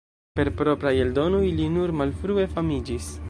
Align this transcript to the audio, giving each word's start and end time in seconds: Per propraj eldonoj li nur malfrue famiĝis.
Per 0.39 0.47
propraj 0.61 0.93
eldonoj 1.03 1.43
li 1.61 1.69
nur 1.77 1.95
malfrue 2.01 2.49
famiĝis. 2.57 3.15